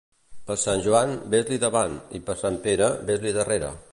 [0.45, 3.73] Per Sant Joan ves-li davant, i per Sant Pere ves-li darrere.